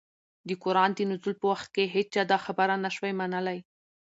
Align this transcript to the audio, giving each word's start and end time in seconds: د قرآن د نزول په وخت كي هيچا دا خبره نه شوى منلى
د 0.47 0.49
قرآن 0.63 0.89
د 0.95 0.99
نزول 1.09 1.35
په 1.39 1.45
وخت 1.51 1.67
كي 1.75 1.85
هيچا 1.95 2.21
دا 2.31 2.37
خبره 2.45 2.75
نه 2.83 2.89
شوى 2.95 3.11
منلى 3.19 3.57